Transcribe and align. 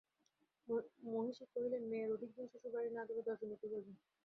মহিষী 1.07 1.45
কহিলেন, 1.51 1.83
মেয়ে 1.91 2.11
অধিক 2.13 2.29
দিন 2.35 2.45
শ্বশুরবাড়ি 2.47 2.89
না 2.91 3.01
গেল 3.07 3.17
দশজনে 3.27 3.55
কী 3.61 3.67
বলবে? 3.71 3.91